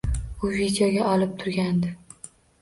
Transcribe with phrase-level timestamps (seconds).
[0.45, 1.93] U videoga olib turgandi.